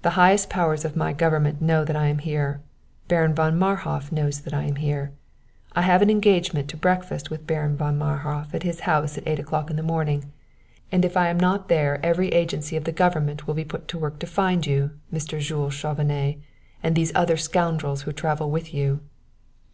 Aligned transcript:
The 0.00 0.08
highest 0.16 0.48
powers 0.48 0.86
of 0.86 0.96
my 0.96 1.12
government 1.12 1.60
know 1.60 1.84
that 1.84 1.94
I 1.94 2.06
am 2.06 2.20
here; 2.20 2.62
Baron 3.06 3.34
von 3.34 3.58
Marhof 3.58 4.10
knows 4.10 4.40
that 4.40 4.54
I 4.54 4.62
am 4.62 4.76
here. 4.76 5.12
I 5.76 5.82
have 5.82 6.00
an 6.00 6.08
engagement 6.08 6.68
to 6.68 6.76
breakfast 6.78 7.28
with 7.28 7.46
Baron 7.46 7.76
von 7.76 7.98
Marhof 7.98 8.54
at 8.54 8.62
his 8.62 8.80
house 8.88 9.18
at 9.18 9.28
eight 9.28 9.38
o'clock 9.38 9.68
in 9.68 9.76
the 9.76 9.82
morning, 9.82 10.32
and 10.90 11.04
if 11.04 11.18
I 11.18 11.28
am 11.28 11.38
not 11.38 11.68
there 11.68 12.00
every 12.02 12.30
agency 12.30 12.78
of 12.78 12.84
the 12.84 12.92
government 12.92 13.46
will 13.46 13.52
be 13.52 13.62
put 13.62 13.88
to 13.88 13.98
work 13.98 14.18
to 14.20 14.26
find 14.26 14.66
you, 14.66 14.92
Mr. 15.12 15.38
Jules 15.38 15.74
Chauvenet, 15.74 16.38
and 16.82 16.96
these 16.96 17.12
other 17.14 17.36
scoundrels 17.36 18.04
who 18.08 18.12
travel 18.12 18.50
with 18.50 18.72
you." 18.72 19.00